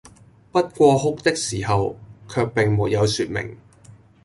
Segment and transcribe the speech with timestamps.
[0.51, 1.95] 不過哭的時候，
[2.27, 3.55] 卻並沒有説明，